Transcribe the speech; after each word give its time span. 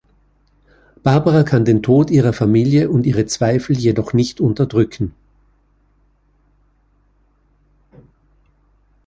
Barbara 1.03 1.43
kann 1.43 1.63
den 1.63 1.83
Tod 1.83 2.09
ihrer 2.09 2.33
Familie 2.33 2.89
und 2.89 3.05
ihre 3.05 3.27
Zweifel 3.27 3.77
jedoch 3.77 4.13
nicht 4.13 4.41
unterdrücken. 4.41 5.13